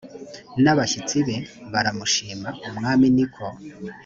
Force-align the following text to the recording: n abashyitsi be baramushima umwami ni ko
n 0.63 0.65
abashyitsi 0.73 1.17
be 1.27 1.37
baramushima 1.73 2.49
umwami 2.67 3.07
ni 3.15 3.25
ko 3.33 3.45